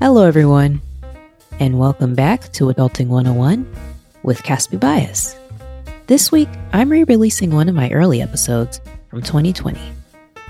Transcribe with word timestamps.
Hello, 0.00 0.24
everyone, 0.24 0.80
and 1.58 1.76
welcome 1.76 2.14
back 2.14 2.52
to 2.52 2.66
Adulting 2.66 3.08
101 3.08 3.68
with 4.22 4.44
Casby 4.44 4.76
Bias. 4.76 5.34
This 6.06 6.30
week, 6.30 6.48
I'm 6.72 6.88
re 6.88 7.02
releasing 7.02 7.50
one 7.50 7.68
of 7.68 7.74
my 7.74 7.90
early 7.90 8.22
episodes 8.22 8.80
from 9.08 9.22
2020. 9.22 9.80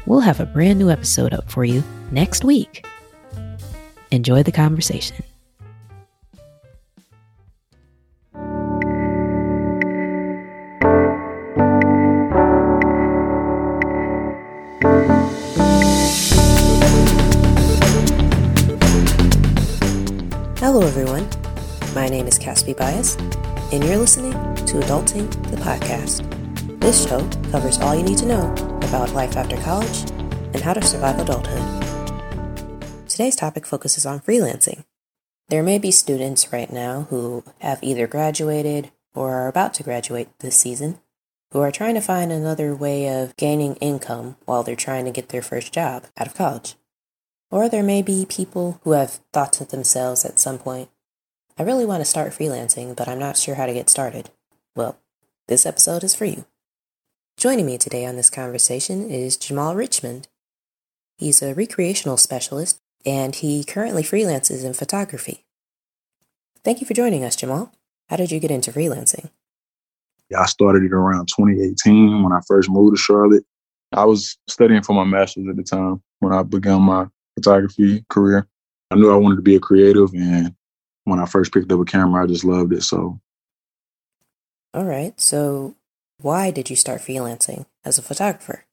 We'll 0.04 0.20
have 0.20 0.40
a 0.40 0.44
brand 0.44 0.78
new 0.78 0.90
episode 0.90 1.32
up 1.32 1.50
for 1.50 1.64
you 1.64 1.82
next 2.10 2.44
week. 2.44 2.84
Enjoy 4.10 4.42
the 4.42 4.52
conversation. 4.52 5.24
Name 22.68 22.74
is 22.74 22.80
Casby 22.80 23.16
Bias, 23.16 23.16
and 23.72 23.82
you're 23.82 23.96
listening 23.96 24.32
to 24.32 24.80
Adulting 24.80 25.30
the 25.50 25.56
Podcast. 25.56 26.20
This 26.80 27.08
show 27.08 27.26
covers 27.50 27.78
all 27.78 27.94
you 27.94 28.02
need 28.02 28.18
to 28.18 28.26
know 28.26 28.52
about 28.82 29.14
life 29.14 29.36
after 29.38 29.56
college 29.58 30.10
and 30.52 30.60
how 30.60 30.74
to 30.74 30.82
survive 30.82 31.18
adulthood. 31.18 33.08
Today's 33.08 33.36
topic 33.36 33.64
focuses 33.64 34.04
on 34.04 34.20
freelancing. 34.20 34.84
There 35.48 35.62
may 35.62 35.78
be 35.78 35.90
students 35.90 36.52
right 36.52 36.70
now 36.70 37.06
who 37.08 37.42
have 37.60 37.82
either 37.82 38.06
graduated 38.06 38.90
or 39.14 39.34
are 39.34 39.48
about 39.48 39.72
to 39.74 39.82
graduate 39.82 40.28
this 40.40 40.56
season 40.56 40.98
who 41.52 41.60
are 41.60 41.72
trying 41.72 41.94
to 41.94 42.02
find 42.02 42.30
another 42.30 42.74
way 42.74 43.08
of 43.08 43.34
gaining 43.36 43.76
income 43.76 44.36
while 44.44 44.62
they're 44.62 44.76
trying 44.76 45.06
to 45.06 45.10
get 45.10 45.30
their 45.30 45.40
first 45.40 45.72
job 45.72 46.04
out 46.18 46.26
of 46.26 46.34
college. 46.34 46.74
Or 47.50 47.70
there 47.70 47.82
may 47.82 48.02
be 48.02 48.26
people 48.28 48.78
who 48.84 48.92
have 48.92 49.20
thought 49.32 49.54
to 49.54 49.64
themselves 49.64 50.26
at 50.26 50.38
some 50.38 50.58
point, 50.58 50.90
I 51.60 51.64
really 51.64 51.84
want 51.84 52.02
to 52.02 52.04
start 52.04 52.32
freelancing, 52.32 52.94
but 52.94 53.08
I'm 53.08 53.18
not 53.18 53.36
sure 53.36 53.56
how 53.56 53.66
to 53.66 53.74
get 53.74 53.90
started. 53.90 54.30
Well, 54.76 54.96
this 55.48 55.66
episode 55.66 56.04
is 56.04 56.14
for 56.14 56.24
you. 56.24 56.44
Joining 57.36 57.66
me 57.66 57.78
today 57.78 58.06
on 58.06 58.14
this 58.14 58.30
conversation 58.30 59.10
is 59.10 59.36
Jamal 59.36 59.74
Richmond. 59.74 60.28
He's 61.16 61.42
a 61.42 61.54
recreational 61.54 62.16
specialist 62.16 62.78
and 63.04 63.34
he 63.34 63.64
currently 63.64 64.04
freelances 64.04 64.64
in 64.64 64.72
photography. 64.72 65.46
Thank 66.62 66.80
you 66.80 66.86
for 66.86 66.94
joining 66.94 67.24
us, 67.24 67.34
Jamal. 67.34 67.72
How 68.08 68.14
did 68.14 68.30
you 68.30 68.38
get 68.38 68.52
into 68.52 68.70
freelancing? 68.70 69.30
Yeah, 70.30 70.42
I 70.42 70.46
started 70.46 70.84
it 70.84 70.92
around 70.92 71.26
2018 71.26 72.22
when 72.22 72.32
I 72.32 72.38
first 72.46 72.70
moved 72.70 72.96
to 72.96 73.02
Charlotte. 73.02 73.44
I 73.92 74.04
was 74.04 74.38
studying 74.46 74.82
for 74.82 74.92
my 74.92 75.04
master's 75.04 75.48
at 75.48 75.56
the 75.56 75.64
time 75.64 76.02
when 76.20 76.32
I 76.32 76.44
began 76.44 76.82
my 76.82 77.06
photography 77.34 78.04
career. 78.08 78.46
I 78.92 78.94
knew 78.94 79.10
I 79.10 79.16
wanted 79.16 79.36
to 79.36 79.42
be 79.42 79.56
a 79.56 79.60
creative, 79.60 80.12
and 80.12 80.54
when 81.08 81.20
I 81.20 81.26
first 81.26 81.52
picked 81.52 81.72
up 81.72 81.80
a 81.80 81.84
camera, 81.84 82.24
I 82.24 82.26
just 82.26 82.44
loved 82.44 82.72
it. 82.72 82.82
So, 82.82 83.20
all 84.74 84.84
right. 84.84 85.18
So, 85.20 85.74
why 86.20 86.50
did 86.50 86.70
you 86.70 86.76
start 86.76 87.00
freelancing 87.00 87.66
as 87.84 87.98
a 87.98 88.02
photographer? 88.02 88.64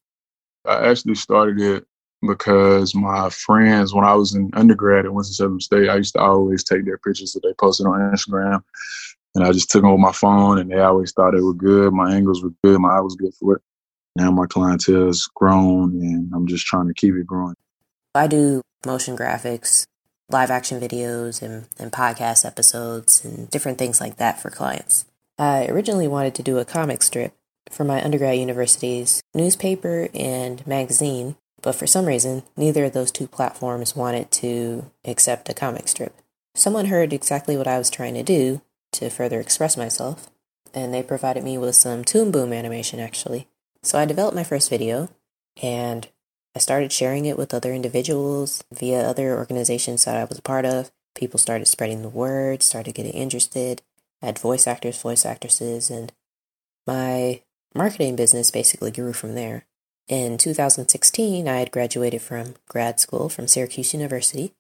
I 0.66 0.90
actually 0.90 1.16
started 1.16 1.60
it 1.60 1.86
because 2.28 2.96
my 2.96 3.30
friends, 3.30 3.94
when 3.94 4.04
I 4.04 4.16
was 4.16 4.34
in 4.34 4.50
undergrad 4.54 5.06
at 5.06 5.14
Winston-Salem 5.14 5.62
State, 5.62 5.90
I 5.90 5.98
used 5.98 6.14
to 6.14 6.22
always 6.22 6.64
take 6.64 6.86
their 6.86 6.98
pictures 6.98 7.34
that 7.34 7.44
they 7.44 7.54
posted 7.54 7.86
on 7.86 8.00
Instagram. 8.00 8.64
And 9.36 9.44
I 9.44 9.52
just 9.52 9.70
took 9.70 9.82
them 9.82 9.92
with 9.92 10.00
my 10.00 10.14
phone 10.14 10.60
and 10.60 10.72
they 10.72 10.80
always 10.80 11.12
thought 11.12 11.32
they 11.32 11.42
were 11.42 11.54
good. 11.54 11.94
My 11.94 12.14
angles 12.14 12.42
were 12.42 12.54
good. 12.64 12.80
My 12.80 12.98
eye 12.98 13.02
was 13.02 13.16
good 13.16 13.34
for 13.40 13.58
it. 13.58 13.62
Now 14.16 14.32
my 14.32 14.46
clientele 14.48 15.08
has 15.08 15.28
grown 15.36 15.92
and 16.02 16.32
I'm 16.34 16.48
just 16.48 16.66
trying 16.66 16.88
to 16.88 16.94
keep 16.94 17.14
it 17.16 17.28
growing. 17.28 17.56
I 18.16 18.28
do 18.28 18.62
motion 18.86 19.18
graphics, 19.18 19.86
live 20.30 20.50
action 20.50 20.80
videos, 20.80 21.42
and, 21.42 21.68
and 21.78 21.92
podcast 21.92 22.46
episodes, 22.46 23.24
and 23.24 23.50
different 23.50 23.78
things 23.78 24.02
like 24.02 24.18
that 24.18 24.42
for 24.42 24.50
clients. 24.50 25.06
I 25.38 25.68
originally 25.68 26.08
wanted 26.08 26.36
to 26.36 26.44
do 26.44 26.58
a 26.58 26.66
comic 26.66 27.04
strip 27.04 27.34
for 27.70 27.84
my 27.84 28.04
undergrad 28.04 28.38
university's 28.38 29.22
newspaper 29.34 30.08
and 30.14 30.66
magazine, 30.66 31.36
but 31.62 31.76
for 31.76 31.88
some 31.88 32.06
reason, 32.06 32.44
neither 32.56 32.86
of 32.86 32.94
those 32.94 33.12
two 33.12 33.28
platforms 33.28 33.96
wanted 33.96 34.32
to 34.32 34.92
accept 35.04 35.50
a 35.50 35.54
comic 35.54 35.88
strip. 35.88 36.14
Someone 36.54 36.86
heard 36.86 37.12
exactly 37.12 37.58
what 37.58 37.68
I 37.68 37.78
was 37.78 37.90
trying 37.90 38.14
to 38.14 38.24
do 38.24 38.62
to 38.94 39.10
further 39.10 39.40
express 39.40 39.76
myself, 39.76 40.30
and 40.74 40.94
they 40.94 41.04
provided 41.04 41.44
me 41.44 41.58
with 41.58 41.76
some 41.76 42.04
Toon 42.04 42.32
Boom 42.32 42.54
animation 42.54 43.00
actually. 43.00 43.48
So 43.84 44.00
I 44.00 44.06
developed 44.06 44.36
my 44.36 44.44
first 44.44 44.70
video, 44.70 45.10
and 45.62 46.08
I 46.56 46.60
started 46.60 46.94
sharing 46.94 47.26
it 47.26 47.38
with 47.38 47.54
other 47.54 47.74
individuals 47.74 48.64
via 48.72 49.08
other 49.08 49.36
organizations 49.36 50.06
that 50.06 50.16
I 50.16 50.24
was 50.24 50.40
a 50.40 50.44
part 50.44 50.66
of. 50.66 50.90
People 51.14 51.38
started 51.38 51.68
spreading 51.68 52.02
the 52.02 52.10
word, 52.10 52.64
started 52.64 52.96
getting 52.96 53.12
interested. 53.12 53.82
I 54.22 54.28
had 54.28 54.40
voice 54.40 54.66
actors, 54.66 55.02
voice 55.02 55.26
actresses, 55.26 55.90
and 55.90 56.14
my 56.88 57.42
marketing 57.74 58.16
business 58.16 58.52
basically 58.52 58.92
grew 58.92 59.12
from 59.12 59.36
there. 59.36 59.66
In 60.08 60.38
2016, 60.38 61.48
I 61.48 61.58
had 61.58 61.72
graduated 61.72 62.22
from 62.22 62.56
grad 62.70 63.00
school 63.00 63.28
from 63.28 63.48
Syracuse 63.48 63.94
University, 63.94 64.54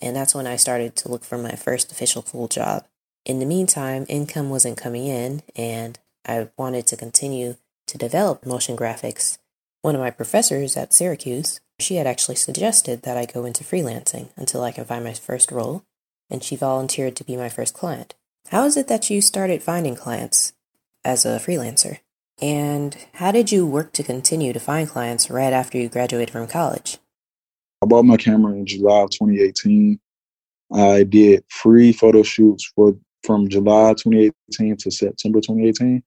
and 0.00 0.16
that's 0.16 0.34
when 0.34 0.46
I 0.46 0.56
started 0.56 0.96
to 0.96 1.10
look 1.10 1.24
for 1.24 1.36
my 1.36 1.52
first 1.52 1.92
official 1.92 2.22
full 2.22 2.48
job. 2.48 2.86
In 3.26 3.38
the 3.38 3.46
meantime, 3.46 4.06
income 4.08 4.48
wasn't 4.48 4.78
coming 4.78 5.06
in, 5.06 5.42
and 5.56 5.98
I 6.26 6.48
wanted 6.56 6.86
to 6.86 6.96
continue 6.96 7.56
to 7.86 7.98
develop 7.98 8.46
motion 8.46 8.76
graphics 8.76 9.38
one 9.82 9.94
of 9.94 10.00
my 10.00 10.10
professors 10.10 10.76
at 10.76 10.92
Syracuse, 10.92 11.60
she 11.78 11.96
had 11.96 12.06
actually 12.06 12.34
suggested 12.34 13.02
that 13.02 13.16
I 13.16 13.26
go 13.26 13.44
into 13.44 13.64
freelancing 13.64 14.30
until 14.36 14.62
I 14.62 14.72
can 14.72 14.84
find 14.84 15.04
my 15.04 15.12
first 15.12 15.52
role, 15.52 15.84
and 16.28 16.42
she 16.42 16.56
volunteered 16.56 17.14
to 17.16 17.24
be 17.24 17.36
my 17.36 17.48
first 17.48 17.74
client. 17.74 18.14
How 18.48 18.64
is 18.64 18.76
it 18.76 18.88
that 18.88 19.10
you 19.10 19.20
started 19.20 19.62
finding 19.62 19.94
clients 19.94 20.52
as 21.04 21.24
a 21.24 21.38
freelancer? 21.38 21.98
And 22.40 22.96
how 23.14 23.30
did 23.32 23.52
you 23.52 23.66
work 23.66 23.92
to 23.94 24.02
continue 24.02 24.52
to 24.52 24.60
find 24.60 24.88
clients 24.88 25.30
right 25.30 25.52
after 25.52 25.78
you 25.78 25.88
graduated 25.88 26.30
from 26.30 26.46
college? 26.46 26.98
I 27.82 27.86
bought 27.86 28.04
my 28.04 28.16
camera 28.16 28.54
in 28.54 28.66
July 28.66 29.02
of 29.02 29.10
2018. 29.10 30.00
I 30.72 31.04
did 31.04 31.44
free 31.48 31.92
photo 31.92 32.22
shoots 32.22 32.70
for 32.74 32.96
from 33.22 33.48
July 33.48 33.94
2018 33.94 34.76
to 34.76 34.90
September 34.90 35.40
2018 35.40 36.02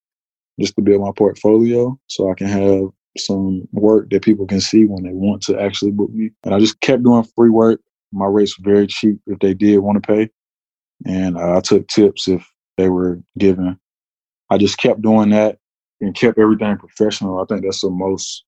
just 0.59 0.75
to 0.75 0.81
build 0.81 1.01
my 1.01 1.11
portfolio 1.15 1.97
so 2.07 2.31
I 2.31 2.33
can 2.35 2.47
have 2.47 2.89
some 3.17 3.67
work 3.71 4.09
that 4.09 4.23
people 4.23 4.47
can 4.47 4.61
see 4.61 4.85
when 4.85 5.03
they 5.03 5.11
want 5.11 5.41
to 5.43 5.59
actually 5.59 5.91
book 5.91 6.11
me. 6.11 6.31
And 6.43 6.53
I 6.53 6.59
just 6.59 6.79
kept 6.81 7.03
doing 7.03 7.25
free 7.35 7.49
work. 7.49 7.81
My 8.11 8.25
rates 8.25 8.57
were 8.57 8.71
very 8.71 8.87
cheap 8.87 9.19
if 9.27 9.39
they 9.39 9.53
did 9.53 9.79
want 9.79 10.01
to 10.01 10.07
pay. 10.07 10.29
And 11.05 11.37
uh, 11.37 11.57
I 11.57 11.61
took 11.61 11.87
tips 11.87 12.27
if 12.27 12.47
they 12.77 12.89
were 12.89 13.21
given. 13.37 13.79
I 14.49 14.57
just 14.57 14.77
kept 14.77 15.01
doing 15.01 15.29
that 15.29 15.57
and 15.99 16.15
kept 16.15 16.39
everything 16.39 16.77
professional. 16.77 17.39
I 17.39 17.45
think 17.45 17.63
that's 17.63 17.81
the 17.81 17.89
most, 17.89 18.43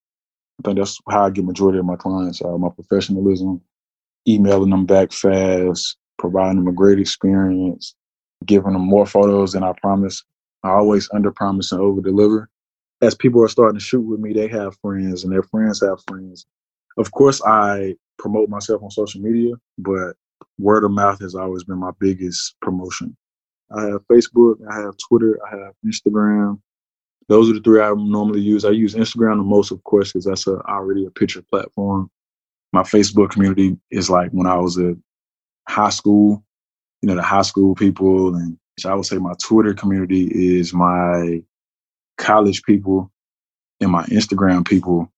I 0.59 0.67
think 0.67 0.77
that's 0.77 0.99
how 1.09 1.25
I 1.25 1.29
get 1.29 1.45
majority 1.45 1.79
of 1.79 1.85
my 1.85 1.95
clients. 1.95 2.41
Uh, 2.41 2.57
my 2.57 2.69
professionalism, 2.69 3.61
emailing 4.27 4.69
them 4.69 4.85
back 4.85 5.11
fast, 5.11 5.97
providing 6.17 6.57
them 6.57 6.67
a 6.67 6.73
great 6.73 6.99
experience, 6.99 7.95
giving 8.45 8.73
them 8.73 8.87
more 8.87 9.05
photos 9.05 9.53
than 9.53 9.63
I 9.63 9.73
promised. 9.81 10.23
I 10.63 10.69
always 10.69 11.09
under 11.13 11.31
promise 11.31 11.71
and 11.71 11.81
over 11.81 12.01
deliver 12.01 12.49
as 13.03 13.15
people 13.15 13.43
are 13.43 13.49
starting 13.49 13.77
to 13.77 13.83
shoot 13.83 14.01
with 14.01 14.19
me, 14.19 14.33
they 14.33 14.47
have 14.47 14.77
friends 14.81 15.23
and 15.23 15.33
their 15.33 15.43
friends 15.43 15.81
have 15.81 15.99
friends. 16.07 16.45
Of 16.97 17.11
course, 17.11 17.41
I 17.45 17.95
promote 18.17 18.49
myself 18.49 18.81
on 18.81 18.91
social 18.91 19.21
media, 19.21 19.55
but 19.77 20.15
word 20.57 20.85
of 20.85 20.91
mouth 20.91 21.19
has 21.19 21.35
always 21.35 21.63
been 21.63 21.79
my 21.79 21.91
biggest 21.99 22.55
promotion. 22.61 23.15
I 23.75 23.81
have 23.87 24.07
Facebook, 24.07 24.55
I 24.71 24.79
have 24.79 24.95
Twitter, 25.09 25.37
I 25.45 25.57
have 25.57 25.73
Instagram. 25.85 26.61
Those 27.27 27.49
are 27.49 27.53
the 27.53 27.61
three 27.61 27.81
I 27.81 27.89
normally 27.89 28.41
use. 28.41 28.63
I 28.63 28.69
use 28.69 28.95
Instagram 28.95 29.37
the 29.37 29.43
most, 29.43 29.71
of 29.71 29.83
course, 29.83 30.11
because 30.11 30.25
that's 30.25 30.47
a, 30.47 30.59
already 30.61 31.05
a 31.05 31.11
picture 31.11 31.41
platform. 31.41 32.09
My 32.71 32.83
Facebook 32.83 33.31
community 33.31 33.77
is 33.91 34.09
like 34.09 34.31
when 34.31 34.47
I 34.47 34.57
was 34.57 34.77
at 34.77 34.95
high 35.67 35.89
school, 35.89 36.43
you 37.01 37.07
know, 37.07 37.15
the 37.15 37.21
high 37.21 37.41
school 37.41 37.75
people. 37.75 38.35
And 38.35 38.57
I 38.85 38.93
would 38.93 39.05
say 39.05 39.17
my 39.17 39.33
Twitter 39.41 39.73
community 39.73 40.29
is 40.33 40.73
my 40.73 41.41
college 42.17 42.63
people 42.63 43.11
and 43.79 43.91
my 43.91 44.03
Instagram 44.05 44.65
people 44.65 45.11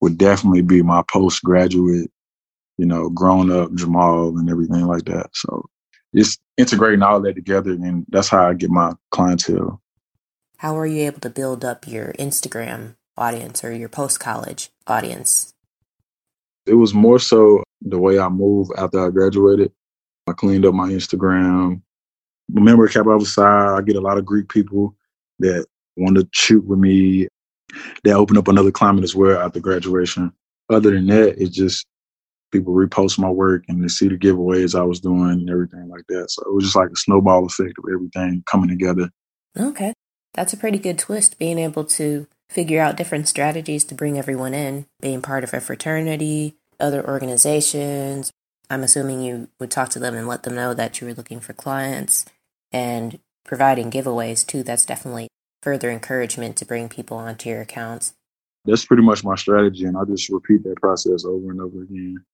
would 0.00 0.18
definitely 0.18 0.62
be 0.62 0.82
my 0.82 1.02
postgraduate, 1.08 2.10
you 2.76 2.86
know, 2.86 3.10
grown 3.10 3.50
up 3.50 3.74
Jamal 3.74 4.36
and 4.38 4.48
everything 4.48 4.86
like 4.86 5.04
that. 5.04 5.30
So 5.34 5.68
just 6.14 6.40
integrating 6.56 7.02
all 7.02 7.20
that 7.20 7.34
together 7.34 7.72
and 7.72 8.06
that's 8.08 8.28
how 8.28 8.48
I 8.48 8.54
get 8.54 8.70
my 8.70 8.92
clientele. 9.10 9.80
How 10.58 10.76
are 10.76 10.86
you 10.86 11.06
able 11.06 11.20
to 11.20 11.30
build 11.30 11.64
up 11.64 11.86
your 11.86 12.12
Instagram 12.14 12.96
audience 13.16 13.62
or 13.62 13.72
your 13.72 13.88
post 13.88 14.20
college 14.20 14.70
audience? 14.86 15.54
It 16.66 16.74
was 16.74 16.92
more 16.94 17.18
so 17.18 17.62
the 17.80 17.98
way 17.98 18.18
I 18.18 18.28
moved 18.28 18.72
after 18.76 19.04
I 19.04 19.10
graduated. 19.10 19.72
I 20.26 20.32
cleaned 20.32 20.66
up 20.66 20.74
my 20.74 20.90
Instagram. 20.90 21.80
Remember 22.52 22.88
Kappa 22.88 23.10
Alpha 23.10 23.24
Psi, 23.24 23.76
I 23.76 23.82
get 23.82 23.96
a 23.96 24.00
lot 24.00 24.18
of 24.18 24.24
Greek 24.24 24.48
people 24.48 24.94
that 25.38 25.66
want 25.98 26.16
to 26.16 26.28
shoot 26.32 26.64
with 26.64 26.78
me. 26.78 27.28
That 28.04 28.14
opened 28.14 28.38
up 28.38 28.48
another 28.48 28.70
climate 28.70 29.04
as 29.04 29.14
well 29.14 29.40
after 29.40 29.60
graduation. 29.60 30.32
Other 30.70 30.90
than 30.90 31.06
that, 31.08 31.40
it's 31.40 31.54
just 31.54 31.86
people 32.50 32.74
repost 32.74 33.18
my 33.18 33.30
work 33.30 33.64
and 33.68 33.82
they 33.82 33.88
see 33.88 34.08
the 34.08 34.16
giveaways 34.16 34.78
I 34.78 34.82
was 34.82 35.00
doing 35.00 35.30
and 35.30 35.50
everything 35.50 35.88
like 35.88 36.04
that. 36.08 36.30
So 36.30 36.42
it 36.42 36.54
was 36.54 36.64
just 36.64 36.76
like 36.76 36.90
a 36.90 36.96
snowball 36.96 37.44
effect 37.44 37.78
of 37.78 37.84
everything 37.92 38.42
coming 38.50 38.68
together. 38.68 39.10
Okay. 39.58 39.92
That's 40.34 40.52
a 40.52 40.56
pretty 40.56 40.78
good 40.78 40.98
twist, 40.98 41.38
being 41.38 41.58
able 41.58 41.84
to 41.84 42.26
figure 42.48 42.80
out 42.80 42.96
different 42.96 43.28
strategies 43.28 43.84
to 43.84 43.94
bring 43.94 44.18
everyone 44.18 44.54
in, 44.54 44.86
being 45.00 45.20
part 45.20 45.44
of 45.44 45.52
a 45.52 45.60
fraternity, 45.60 46.54
other 46.80 47.06
organizations. 47.06 48.30
I'm 48.70 48.82
assuming 48.82 49.22
you 49.22 49.48
would 49.58 49.70
talk 49.70 49.88
to 49.90 49.98
them 49.98 50.14
and 50.14 50.28
let 50.28 50.42
them 50.42 50.54
know 50.54 50.74
that 50.74 51.00
you 51.00 51.06
were 51.06 51.14
looking 51.14 51.40
for 51.40 51.52
clients 51.52 52.24
and 52.72 53.18
providing 53.44 53.90
giveaways 53.90 54.46
too. 54.46 54.62
That's 54.62 54.84
definitely 54.84 55.28
further 55.68 55.90
encouragement 55.90 56.56
to 56.56 56.64
bring 56.64 56.88
people 56.88 57.18
onto 57.18 57.50
your 57.50 57.60
accounts. 57.60 58.14
That's 58.64 58.86
pretty 58.86 59.02
much 59.02 59.22
my 59.22 59.34
strategy, 59.34 59.84
and 59.84 59.98
I 59.98 60.04
just 60.04 60.30
repeat 60.30 60.62
that 60.64 60.80
process 60.80 61.26
over 61.26 61.50
and 61.50 61.60
over 61.60 61.82
again. 61.82 62.24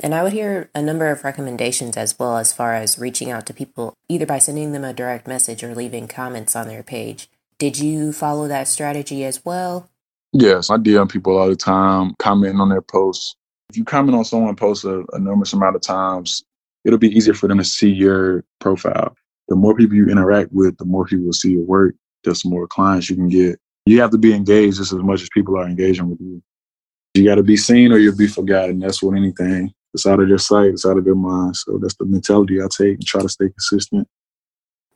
And 0.00 0.12
I 0.12 0.24
would 0.24 0.32
hear 0.32 0.68
a 0.74 0.82
number 0.82 1.08
of 1.12 1.22
recommendations 1.22 1.96
as 1.96 2.18
well 2.18 2.38
as 2.38 2.52
far 2.52 2.74
as 2.74 2.98
reaching 2.98 3.30
out 3.30 3.46
to 3.46 3.54
people 3.54 3.94
either 4.08 4.26
by 4.26 4.40
sending 4.40 4.72
them 4.72 4.82
a 4.82 4.92
direct 4.92 5.28
message 5.28 5.62
or 5.62 5.76
leaving 5.76 6.08
comments 6.08 6.56
on 6.56 6.66
their 6.66 6.82
page. 6.82 7.30
Did 7.56 7.78
you 7.78 8.12
follow 8.12 8.48
that 8.48 8.66
strategy 8.66 9.24
as 9.24 9.44
well? 9.44 9.88
Yes, 10.32 10.68
I 10.68 10.76
DM 10.76 11.08
people 11.08 11.38
all 11.38 11.48
the 11.48 11.54
time, 11.54 12.16
commenting 12.18 12.60
on 12.60 12.68
their 12.68 12.82
posts. 12.82 13.36
If 13.70 13.76
you 13.76 13.84
comment 13.84 14.16
on 14.16 14.24
someone's 14.24 14.58
post 14.58 14.84
a, 14.84 15.04
enormous 15.12 15.52
amount 15.52 15.76
of 15.76 15.82
times, 15.82 16.42
it'll 16.84 16.98
be 16.98 17.16
easier 17.16 17.34
for 17.34 17.46
them 17.46 17.58
to 17.58 17.64
see 17.64 17.90
your 17.90 18.42
profile. 18.58 19.14
The 19.46 19.54
more 19.54 19.76
people 19.76 19.94
you 19.94 20.08
interact 20.08 20.50
with, 20.52 20.78
the 20.78 20.84
more 20.84 21.04
people 21.04 21.26
will 21.26 21.32
see 21.32 21.52
your 21.52 21.64
work, 21.64 21.94
the 22.26 22.48
more 22.48 22.66
clients 22.66 23.08
you 23.08 23.16
can 23.16 23.28
get. 23.28 23.58
You 23.86 24.00
have 24.00 24.10
to 24.10 24.18
be 24.18 24.34
engaged 24.34 24.78
just 24.78 24.92
as 24.92 24.98
much 24.98 25.22
as 25.22 25.28
people 25.32 25.58
are 25.58 25.66
engaging 25.66 26.10
with 26.10 26.20
you. 26.20 26.42
You 27.14 27.24
got 27.24 27.36
to 27.36 27.42
be 27.42 27.56
seen 27.56 27.92
or 27.92 27.98
you'll 27.98 28.16
be 28.16 28.26
forgotten. 28.26 28.80
That's 28.80 29.02
what 29.02 29.16
anything. 29.16 29.72
It's 29.94 30.06
out 30.06 30.20
of 30.20 30.28
their 30.28 30.38
sight, 30.38 30.70
it's 30.70 30.84
out 30.84 30.98
of 30.98 31.04
their 31.04 31.14
mind. 31.14 31.56
So 31.56 31.78
that's 31.80 31.94
the 31.94 32.04
mentality 32.04 32.60
I 32.60 32.66
take 32.70 32.94
and 32.94 33.06
try 33.06 33.22
to 33.22 33.28
stay 33.28 33.48
consistent. 33.48 34.06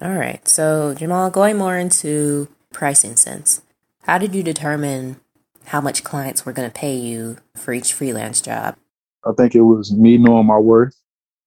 All 0.02 0.14
right. 0.14 0.46
So, 0.46 0.94
Jamal, 0.94 1.30
going 1.30 1.56
more 1.56 1.78
into 1.78 2.48
pricing 2.72 3.16
sense, 3.16 3.62
how 4.02 4.18
did 4.18 4.34
you 4.34 4.42
determine 4.42 5.20
how 5.66 5.80
much 5.80 6.04
clients 6.04 6.44
were 6.44 6.52
going 6.52 6.68
to 6.68 6.74
pay 6.74 6.94
you 6.94 7.38
for 7.54 7.72
each 7.72 7.92
freelance 7.92 8.40
job? 8.40 8.76
I 9.24 9.32
think 9.36 9.54
it 9.54 9.62
was 9.62 9.92
me 9.92 10.18
knowing 10.18 10.46
my 10.46 10.58
worth, 10.58 10.96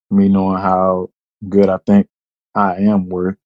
me 0.10 0.30
knowing 0.30 0.62
how 0.62 1.10
good 1.50 1.70
I 1.70 1.78
think 1.86 2.08
I 2.56 2.76
am 2.78 3.10
worth, 3.10 3.38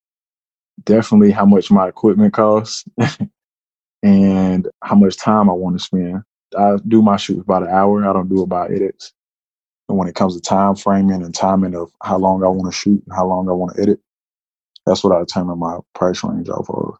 definitely 0.83 1.31
how 1.31 1.45
much 1.45 1.71
my 1.71 1.87
equipment 1.87 2.33
costs, 2.33 2.85
and 4.03 4.67
how 4.83 4.95
much 4.95 5.17
time 5.17 5.49
I 5.49 5.53
want 5.53 5.77
to 5.77 5.83
spend. 5.83 6.23
I 6.57 6.77
do 6.87 7.01
my 7.01 7.17
shoots 7.17 7.41
about 7.41 7.63
an 7.63 7.69
hour. 7.69 8.07
I 8.07 8.13
don't 8.13 8.29
do 8.29 8.41
about 8.41 8.71
edits. 8.71 9.13
And 9.89 9.97
when 9.97 10.07
it 10.07 10.15
comes 10.15 10.35
to 10.35 10.41
time 10.41 10.75
framing 10.75 11.23
and 11.23 11.33
timing 11.33 11.75
of 11.75 11.91
how 12.03 12.17
long 12.17 12.43
I 12.43 12.47
want 12.47 12.71
to 12.71 12.77
shoot 12.77 13.03
and 13.05 13.15
how 13.15 13.25
long 13.25 13.49
I 13.49 13.53
want 13.53 13.75
to 13.75 13.81
edit, 13.81 13.99
that's 14.85 15.03
what 15.03 15.15
I 15.15 15.19
determine 15.19 15.59
my 15.59 15.79
price 15.93 16.23
range 16.23 16.49
off 16.49 16.69
of. 16.69 16.97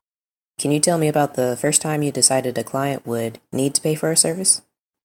Can 0.58 0.72
you 0.72 0.80
tell 0.80 0.98
me 0.98 1.08
about 1.08 1.36
the 1.36 1.58
first 1.60 1.82
time 1.82 2.02
you 2.02 2.12
decided 2.12 2.58
a 2.58 2.64
client 2.64 3.06
would 3.06 3.40
need 3.52 3.76
to 3.76 3.82
pay 3.82 3.96
for 3.96 4.12
a 4.12 4.18
service? 4.18 4.62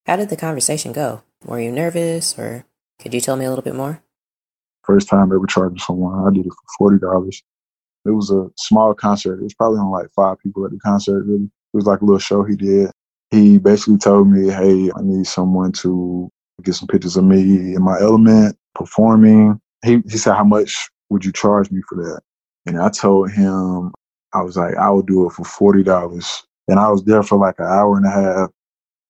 How 0.07 0.17
did 0.17 0.31
the 0.31 0.37
conversation 0.37 0.93
go? 0.93 1.23
Were 1.45 1.61
you 1.61 1.71
nervous 1.71 2.39
or 2.39 2.65
could 2.99 3.15
you 3.15 3.21
tell 3.21 3.37
me 3.37 3.45
a 3.45 3.49
little 3.49 3.65
bit 3.65 3.75
more? 3.75 4.03
First 4.85 5.09
time 5.09 5.33
ever 5.33 5.47
charging 5.47 5.79
someone, 5.79 6.27
I 6.27 6.35
did 6.35 6.47
it 6.47 6.53
for 6.53 6.77
forty 6.79 6.99
dollars. 6.99 7.43
It 8.05 8.11
was 8.11 8.31
a 8.31 8.51
small 8.57 8.95
concert. 8.95 9.41
It 9.41 9.45
was 9.45 9.55
probably 9.55 9.79
only 9.79 10.03
like 10.03 10.11
five 10.13 10.39
people 10.39 10.65
at 10.65 10.73
the 10.73 10.79
concert. 10.79 11.25
Really, 11.25 11.45
it 11.45 11.77
was 11.77 11.87
like 11.87 12.01
a 12.01 12.05
little 12.05 12.19
show 12.19 12.43
he 12.43 12.57
did. 12.57 12.91
He 13.31 13.59
basically 13.59 13.99
told 13.99 14.29
me, 14.29 14.51
"Hey, 14.51 14.91
I 14.97 15.03
need 15.03 15.27
someone 15.27 15.73
to 15.73 16.29
get 16.63 16.75
some 16.75 16.89
pictures 16.89 17.17
of 17.17 17.25
me 17.25 17.75
in 17.75 17.83
my 17.83 18.01
element 18.01 18.57
performing." 18.75 19.61
He 19.85 20.03
he 20.09 20.19
said, 20.19 20.35
"How 20.35 20.45
much 20.45 20.91
would 21.11 21.25
you 21.25 21.33
charge 21.33 21.71
me 21.71 21.81
for 21.89 21.97
that?" 21.97 22.21
And 22.67 22.79
I 22.79 22.91
told 22.91 23.31
him, 23.31 23.93
I 24.33 24.43
was 24.43 24.57
like, 24.57 24.77
I 24.77 24.91
would 24.91 25.07
do 25.07 25.27
it 25.27 25.33
for 25.33 25.45
forty 25.45 25.83
dollars. 25.83 26.45
And 26.69 26.79
I 26.79 26.89
was 26.91 27.05
there 27.05 27.23
for 27.23 27.39
like 27.39 27.57
an 27.59 27.67
hour 27.67 27.97
and 27.97 28.07
a 28.07 28.11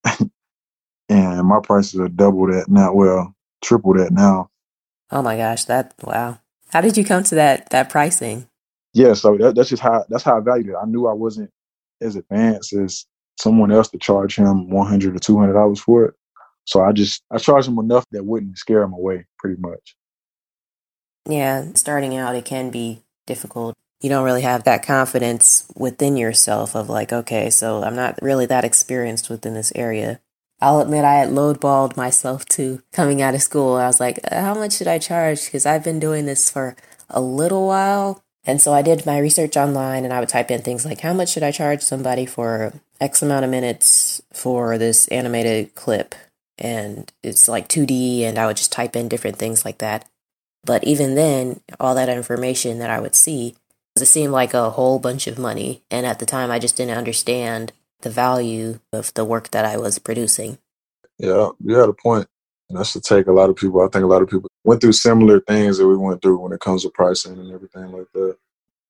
half. 0.05 0.21
and 1.09 1.47
my 1.47 1.61
prices 1.63 2.01
are 2.01 2.09
double 2.09 2.47
that 2.47 2.69
now. 2.69 2.93
Well, 2.93 3.35
triple 3.63 3.95
that 3.95 4.13
now. 4.13 4.51
Oh 5.11 5.23
my 5.23 5.37
gosh, 5.37 5.65
that 5.67 5.95
wow. 6.03 6.39
How 6.71 6.81
did 6.81 6.97
you 6.97 7.05
come 7.05 7.23
to 7.25 7.35
that 7.35 7.71
that 7.71 7.91
pricing? 7.91 8.49
Yeah, 8.95 9.15
so 9.15 9.37
that, 9.39 9.55
that's 9.55 9.71
just 9.71 9.83
how 9.83 10.05
that's 10.09 10.23
how 10.23 10.37
I 10.37 10.41
valued 10.41 10.69
it. 10.69 10.77
I 10.81 10.87
knew 10.87 11.07
I 11.07 11.15
wasn't 11.15 11.51
as 12.01 12.17
advanced 12.17 12.73
as 12.73 13.07
someone 13.39 13.73
else 13.73 13.89
to 13.89 13.99
charge 13.99 14.37
him 14.37 14.71
one 14.71 14.87
hundred 14.87 15.17
or 15.17 15.19
two 15.19 15.39
hundred 15.39 15.55
dollars 15.55 15.81
for 15.81 16.05
it. 16.07 16.15
So 16.65 16.83
I 16.83 16.93
just 16.93 17.23
I 17.31 17.39
charged 17.39 17.69
him 17.69 17.79
enough 17.79 18.07
that 18.13 18.25
wouldn't 18.25 18.59
scare 18.59 18.83
him 18.83 18.93
away, 18.93 19.27
pretty 19.39 19.61
much. 19.61 19.97
Yeah, 21.29 21.73
starting 21.75 22.17
out 22.17 22.37
it 22.37 22.45
can 22.45 22.71
be 22.71 23.03
difficult. 23.27 23.77
You 24.01 24.09
don't 24.09 24.25
really 24.25 24.43
have 24.43 24.65
that 24.65 24.85
confidence 24.85 25.65
within 25.77 26.17
yourself 26.17 26.75
of 26.75 26.89
like, 26.89 27.13
okay, 27.13 27.51
so 27.51 27.85
I'm 27.85 27.95
not 27.95 28.19
really 28.21 28.47
that 28.47 28.65
experienced 28.65 29.31
within 29.31 29.55
this 29.55 29.73
area. 29.77 30.21
I'll 30.61 30.81
admit 30.81 31.05
I 31.05 31.15
had 31.15 31.29
lowballed 31.31 31.97
myself 31.97 32.45
too 32.45 32.83
coming 32.93 33.23
out 33.23 33.35
of 33.35 33.43
school. 33.43 33.77
I 33.77 33.87
was 33.87 34.01
like, 34.01 34.19
uh, 34.31 34.41
how 34.41 34.55
much 34.55 34.75
should 34.75 34.89
I 34.89 34.99
charge? 34.99 35.45
Because 35.45 35.67
I've 35.67 35.85
been 35.85 36.01
doing 36.01 36.27
this 36.27 36.51
for 36.51 36.77
a 37.09 37.21
little 37.21 37.67
while. 37.67 38.23
And 38.45 38.61
so 38.61 38.73
I 38.73 38.83
did 38.83 39.07
my 39.07 39.19
research 39.19 39.57
online 39.57 40.05
and 40.05 40.13
I 40.13 40.21
would 40.21 40.29
type 40.29 40.51
in 40.51 40.63
things 40.63 40.85
like, 40.85 41.01
how 41.01 41.13
much 41.13 41.31
should 41.31 41.45
I 41.45 41.53
charge 41.53 41.81
somebody 41.81 42.27
for 42.27 42.73
X 43.01 43.23
amount 43.23 43.45
of 43.45 43.51
minutes 43.51 44.21
for 44.33 44.79
this 44.79 45.07
animated 45.09 45.75
clip? 45.75 46.15
And 46.59 47.11
it's 47.23 47.49
like 47.49 47.69
2D, 47.69 48.23
and 48.23 48.39
I 48.39 48.47
would 48.47 48.57
just 48.57 48.73
type 48.73 48.95
in 48.95 49.09
different 49.09 49.37
things 49.37 49.65
like 49.65 49.79
that. 49.79 50.09
But 50.65 50.85
even 50.85 51.15
then, 51.15 51.61
all 51.81 51.95
that 51.95 52.09
information 52.09 52.79
that 52.79 52.91
I 52.91 53.01
would 53.01 53.15
see, 53.15 53.57
it 53.97 54.07
seemed 54.07 54.33
like 54.33 54.55
a 54.55 54.71
whole 54.71 54.99
bunch 54.99 55.27
of 55.27 55.39
money. 55.39 55.83
And 55.91 56.07
at 56.07 56.19
the 56.19 56.27
time, 56.27 56.51
I 56.51 56.59
just 56.59 56.77
didn't 56.77 56.99
understand 56.99 57.73
the 58.03 58.11
value 58.11 58.81
of 58.93 59.13
the 59.15 59.25
work 59.25 59.51
that 59.51 59.65
I 59.65 59.77
was 59.77 59.99
producing. 59.99 60.59
Yeah, 61.19 61.51
you 61.65 61.75
had 61.75 61.89
a 61.89 61.95
point. 61.95 62.29
And 62.69 62.79
that's 62.79 62.93
to 62.95 63.01
take 63.01 63.27
a 63.27 63.33
lot 63.33 63.51
of 63.51 63.57
people. 63.57 63.81
I 63.81 63.89
think 63.89 64.05
a 64.05 64.09
lot 64.09 64.23
of 64.23 64.31
people 64.31 64.49
went 64.65 64.81
through 64.81 64.93
similar 64.93 65.41
things 65.41 65.79
that 65.79 65.87
we 65.87 65.97
went 65.97 66.23
through 66.23 66.39
when 66.39 66.53
it 66.53 66.61
comes 66.61 66.85
to 66.85 66.91
pricing 66.91 67.39
and 67.39 67.53
everything 67.53 67.91
like 67.93 68.07
that. 68.15 68.22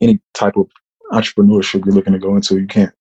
Any 0.02 0.20
type 0.34 0.56
of 0.56 0.68
entrepreneurship 1.12 1.86
you're 1.86 1.94
looking 1.94 2.12
to 2.12 2.18
go 2.18 2.36
into, 2.36 2.58
you 2.58 2.66
can't 2.66 2.92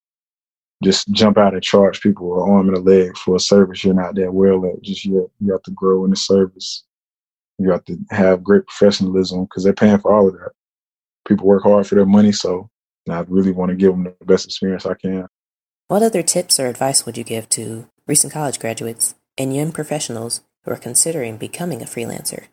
just 0.84 1.10
jump 1.12 1.38
out 1.38 1.54
and 1.54 1.62
charge 1.62 2.00
people 2.00 2.44
an 2.44 2.50
arm 2.50 2.68
and 2.70 2.78
a 2.78 2.80
leg 2.80 3.18
for 3.18 3.36
a 3.36 3.40
service 3.40 3.84
you're 3.84 3.94
not 3.94 4.16
that 4.16 4.34
well 4.34 4.66
at 4.66 4.82
just 4.82 5.06
yet. 5.06 5.26
You 5.40 5.52
have 5.52 5.64
to 5.64 5.72
grow 5.72 6.06
in 6.06 6.12
the 6.12 6.16
service 6.16 6.84
you 7.62 7.72
have 7.72 7.86
to 7.86 7.98
have 8.10 8.44
great 8.44 8.66
professionalism 8.66 9.44
because 9.44 9.64
they're 9.64 9.74
paying 9.74 10.00
for 10.00 10.14
all 10.14 10.28
of 10.28 10.34
that. 10.34 10.52
People 11.28 11.46
work 11.46 11.64
hard 11.64 11.88
for 11.88 11.96
their 11.96 12.06
money, 12.06 12.32
so 12.32 12.70
I 13.10 13.20
really 13.28 13.52
want 13.52 13.70
to 13.70 13.76
give 13.76 13.92
them 13.92 14.04
the 14.04 14.26
best 14.26 14.46
experience 14.46 14.86
I 14.86 14.96
can. 14.96 15.28
What 15.88 16.04
other 16.04 16.24
tips 16.24 16.60
or 16.60 16.68
advice 16.68 17.06
would 17.06 17.18
you 17.18 17.24
give 17.24 17.50
to 17.50 17.88
recent 18.08 18.34
college 18.34 18.60
graduates 18.60 19.16
and 19.38 19.56
young 19.56 19.72
professionals 19.72 20.42
who 20.64 20.72
are 20.72 20.78
considering 20.78 21.38
becoming 21.38 21.82
a 21.82 21.86
freelancer? 21.86 22.46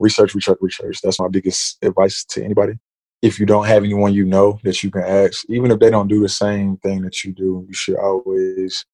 Research, 0.00 0.34
research, 0.34 0.58
research. 0.60 1.00
That's 1.02 1.20
my 1.20 1.28
biggest 1.28 1.78
advice 1.82 2.24
to 2.30 2.44
anybody. 2.44 2.74
If 3.22 3.38
you 3.38 3.46
don't 3.46 3.66
have 3.66 3.84
anyone 3.84 4.12
you 4.12 4.24
know 4.24 4.58
that 4.64 4.82
you 4.82 4.90
can 4.90 5.02
ask, 5.02 5.44
even 5.48 5.70
if 5.70 5.78
they 5.78 5.90
don't 5.90 6.08
do 6.08 6.20
the 6.20 6.28
same 6.28 6.76
thing 6.78 7.02
that 7.02 7.22
you 7.22 7.32
do, 7.32 7.64
you 7.68 7.74
should 7.74 7.96
always 7.96 8.84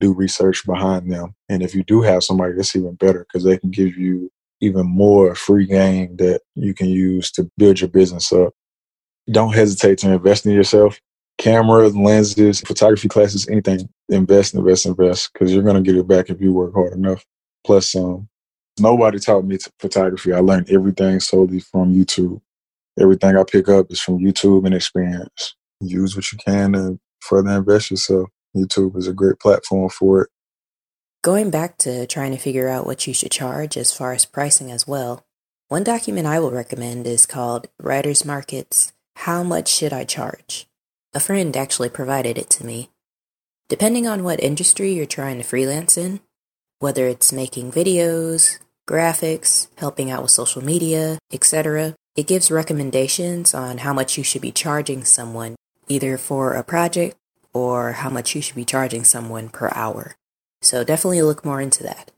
do 0.00 0.12
research 0.12 0.66
behind 0.66 1.10
them. 1.10 1.34
And 1.48 1.62
if 1.62 1.74
you 1.74 1.82
do 1.84 2.02
have 2.02 2.22
somebody, 2.22 2.52
that's 2.54 2.76
even 2.76 2.94
better 2.96 3.26
because 3.26 3.44
they 3.44 3.56
can 3.56 3.70
give 3.70 3.96
you 3.96 4.30
even 4.60 4.86
more 4.86 5.34
free 5.34 5.66
game 5.66 6.16
that 6.16 6.40
you 6.54 6.74
can 6.74 6.88
use 6.88 7.30
to 7.32 7.50
build 7.56 7.80
your 7.80 7.88
business 7.88 8.32
up. 8.32 8.52
Don't 9.30 9.54
hesitate 9.54 9.98
to 9.98 10.12
invest 10.12 10.44
in 10.44 10.52
yourself. 10.52 11.00
Cameras, 11.38 11.96
lenses, 11.96 12.60
photography 12.60 13.08
classes, 13.08 13.48
anything. 13.48 13.88
Invest, 14.08 14.54
invest, 14.54 14.86
invest, 14.86 15.32
because 15.32 15.52
you're 15.52 15.62
going 15.62 15.82
to 15.82 15.82
get 15.82 15.98
it 15.98 16.06
back 16.06 16.28
if 16.28 16.40
you 16.40 16.52
work 16.52 16.74
hard 16.74 16.92
enough. 16.92 17.24
Plus, 17.64 17.94
um, 17.96 18.28
nobody 18.78 19.18
taught 19.18 19.44
me 19.44 19.56
photography. 19.78 20.32
I 20.32 20.40
learned 20.40 20.70
everything 20.70 21.18
solely 21.20 21.60
from 21.60 21.94
YouTube. 21.94 22.40
Everything 23.00 23.36
I 23.36 23.44
pick 23.44 23.68
up 23.68 23.86
is 23.90 24.00
from 24.00 24.18
YouTube 24.18 24.66
and 24.66 24.74
experience. 24.74 25.54
Use 25.80 26.14
what 26.14 26.30
you 26.30 26.38
can 26.38 26.72
to 26.72 27.00
further 27.20 27.50
invest 27.50 27.90
yourself. 27.90 28.28
YouTube 28.54 28.96
is 28.96 29.08
a 29.08 29.12
great 29.12 29.38
platform 29.38 29.88
for 29.88 30.22
it. 30.22 30.30
Going 31.22 31.50
back 31.50 31.78
to 31.78 32.06
trying 32.06 32.32
to 32.32 32.38
figure 32.38 32.68
out 32.68 32.84
what 32.84 33.06
you 33.06 33.14
should 33.14 33.30
charge 33.30 33.76
as 33.76 33.92
far 33.92 34.12
as 34.12 34.26
pricing 34.26 34.70
as 34.70 34.86
well, 34.86 35.24
one 35.68 35.84
document 35.84 36.26
I 36.26 36.38
will 36.38 36.50
recommend 36.50 37.06
is 37.06 37.24
called 37.24 37.68
Writer's 37.80 38.24
Market's 38.24 38.92
How 39.16 39.42
Much 39.42 39.68
Should 39.68 39.92
I 39.92 40.04
Charge? 40.04 40.66
A 41.14 41.20
friend 41.20 41.56
actually 41.56 41.88
provided 41.88 42.36
it 42.36 42.50
to 42.50 42.66
me. 42.66 42.90
Depending 43.68 44.06
on 44.06 44.24
what 44.24 44.42
industry 44.42 44.92
you're 44.92 45.06
trying 45.06 45.38
to 45.38 45.44
freelance 45.44 45.96
in, 45.96 46.20
whether 46.78 47.06
it's 47.06 47.32
making 47.32 47.72
videos, 47.72 48.58
graphics, 48.86 49.68
helping 49.78 50.10
out 50.10 50.22
with 50.22 50.30
social 50.30 50.62
media, 50.62 51.18
etc., 51.32 51.94
it 52.14 52.26
gives 52.26 52.50
recommendations 52.50 53.54
on 53.54 53.78
how 53.78 53.92
much 53.92 54.18
you 54.18 54.24
should 54.24 54.42
be 54.42 54.52
charging 54.52 55.04
someone, 55.04 55.56
either 55.88 56.18
for 56.18 56.54
a 56.54 56.62
project 56.62 57.16
or 57.52 57.92
how 57.92 58.10
much 58.10 58.34
you 58.34 58.42
should 58.42 58.56
be 58.56 58.64
charging 58.64 59.04
someone 59.04 59.48
per 59.48 59.70
hour. 59.74 60.16
So 60.60 60.84
definitely 60.84 61.22
look 61.22 61.44
more 61.44 61.60
into 61.60 61.82
that. 61.84 62.10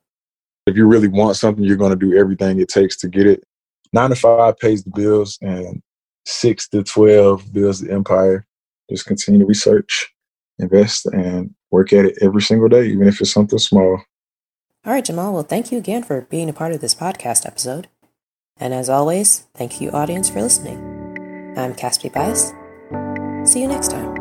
If 0.66 0.76
you 0.76 0.86
really 0.86 1.08
want 1.08 1.36
something, 1.36 1.64
you're 1.64 1.76
going 1.76 1.96
to 1.96 2.06
do 2.06 2.16
everything 2.16 2.58
it 2.58 2.68
takes 2.68 2.96
to 2.98 3.08
get 3.08 3.26
it. 3.26 3.44
Nine 3.92 4.10
to 4.10 4.16
five 4.16 4.58
pays 4.58 4.82
the 4.82 4.90
bills, 4.90 5.38
and 5.40 5.82
six 6.26 6.68
to 6.70 6.82
12 6.82 7.52
builds 7.52 7.80
the 7.80 7.92
empire. 7.92 8.46
Just 8.90 9.06
continue 9.06 9.40
to 9.40 9.46
research, 9.46 10.12
invest, 10.58 11.06
and 11.06 11.54
work 11.70 11.92
at 11.92 12.06
it 12.06 12.18
every 12.20 12.42
single 12.42 12.68
day, 12.68 12.86
even 12.86 13.06
if 13.06 13.20
it's 13.20 13.30
something 13.30 13.58
small. 13.58 14.02
All 14.84 14.92
right, 14.92 15.04
Jamal. 15.04 15.32
Well, 15.32 15.42
thank 15.42 15.72
you 15.72 15.78
again 15.78 16.02
for 16.02 16.22
being 16.22 16.48
a 16.48 16.52
part 16.52 16.72
of 16.72 16.80
this 16.80 16.94
podcast 16.94 17.46
episode. 17.46 17.88
And 18.58 18.72
as 18.72 18.88
always, 18.88 19.46
thank 19.54 19.80
you, 19.80 19.90
audience, 19.90 20.30
for 20.30 20.40
listening. 20.40 21.54
I'm 21.56 21.74
Casby 21.74 22.08
Bias. 22.08 22.52
See 23.44 23.60
you 23.60 23.68
next 23.68 23.90
time. 23.90 24.14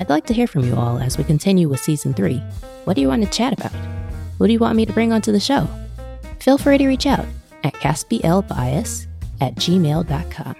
I'd 0.00 0.10
like 0.10 0.26
to 0.26 0.34
hear 0.34 0.46
from 0.46 0.64
you 0.64 0.74
all 0.74 0.98
as 0.98 1.16
we 1.16 1.24
continue 1.24 1.68
with 1.68 1.80
season 1.80 2.12
three. 2.12 2.42
What 2.84 2.94
do 2.94 3.00
you 3.00 3.08
want 3.08 3.22
to 3.22 3.30
chat 3.30 3.52
about? 3.52 3.72
Who 4.38 4.46
do 4.46 4.52
you 4.52 4.58
want 4.58 4.76
me 4.76 4.84
to 4.84 4.92
bring 4.92 5.12
onto 5.12 5.32
the 5.32 5.40
show? 5.40 5.68
Feel 6.40 6.58
free 6.58 6.76
to 6.78 6.86
reach 6.86 7.06
out 7.06 7.24
at 7.62 7.72
caspielbias 7.74 9.06
at 9.40 9.54
gmail.com. 9.54 10.56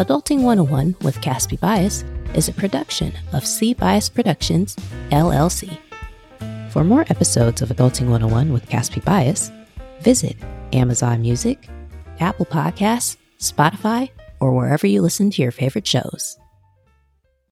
Adulting 0.00 0.44
101 0.44 0.96
with 1.02 1.20
Casby 1.20 1.58
Bias 1.58 2.04
is 2.32 2.48
a 2.48 2.54
production 2.54 3.12
of 3.34 3.46
C 3.46 3.74
Bias 3.74 4.08
Productions, 4.08 4.74
LLC. 5.10 5.76
For 6.70 6.82
more 6.82 7.02
episodes 7.10 7.60
of 7.60 7.68
Adulting 7.68 8.08
101 8.08 8.50
with 8.50 8.66
Casby 8.66 9.00
Bias, 9.00 9.52
visit 10.00 10.38
Amazon 10.72 11.20
Music, 11.20 11.68
Apple 12.18 12.46
Podcasts, 12.46 13.18
Spotify, 13.40 14.08
or 14.40 14.56
wherever 14.56 14.86
you 14.86 15.02
listen 15.02 15.28
to 15.32 15.42
your 15.42 15.52
favorite 15.52 15.86
shows. 15.86 16.39